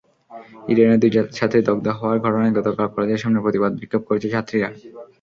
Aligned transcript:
ইডেনের 0.71 0.99
দুই 1.01 1.09
ছাত্রী 1.37 1.59
দগ্ধ 1.67 1.87
হওয়ার 1.99 2.17
ঘটনায় 2.25 2.55
গতকাল 2.57 2.87
কলেজের 2.93 3.21
সামনে 3.23 3.43
প্রতিবাদ 3.43 3.71
বিক্ষোভ 3.81 4.01
করেছে 4.07 4.27
ছাত্রীরা। 4.33 4.69